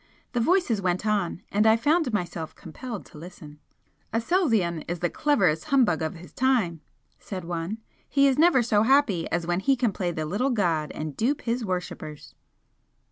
The 0.31 0.39
voices 0.39 0.81
went 0.81 1.05
on, 1.05 1.43
and 1.51 1.67
I 1.67 1.77
found 1.77 2.11
myself 2.11 2.55
compelled 2.55 3.05
to 3.05 3.19
listen. 3.19 3.59
"Aselzion 4.11 4.83
is 4.87 4.97
the 4.97 5.11
cleverest 5.11 5.65
humbug 5.65 6.01
of 6.01 6.15
his 6.15 6.33
time," 6.33 6.81
said 7.19 7.45
one 7.45 7.77
"He 8.09 8.25
is 8.27 8.39
never 8.39 8.63
so 8.63 8.81
happy 8.81 9.29
as 9.29 9.45
when 9.45 9.59
he 9.59 9.75
can 9.75 9.93
play 9.93 10.09
the 10.11 10.25
little 10.25 10.49
god 10.49 10.91
and 10.93 11.15
dupe 11.15 11.41
his 11.41 11.63
worshippers!" 11.63 12.33